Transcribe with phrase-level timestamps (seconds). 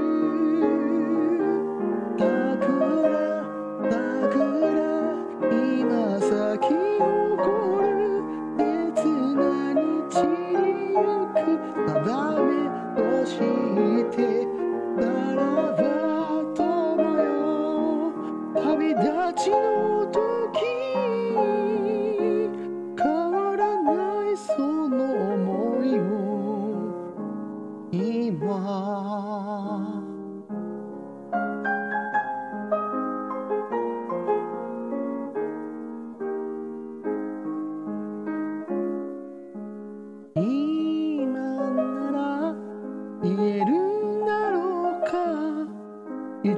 [14.14, 14.43] সাথে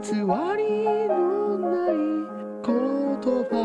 [0.09, 0.37] 偽りの
[1.59, 1.99] ない
[2.63, 2.71] 言
[3.51, 3.59] 葉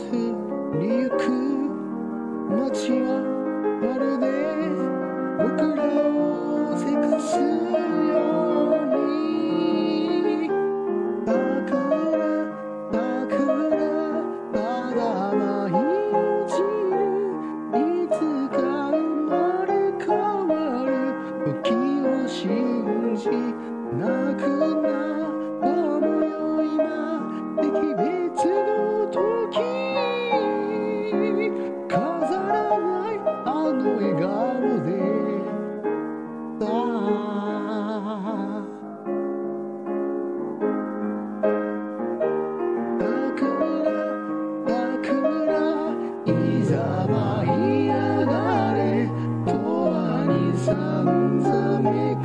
[50.66, 51.48] さんざ
[51.80, 52.22] めく